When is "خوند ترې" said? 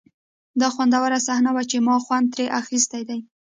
2.05-2.45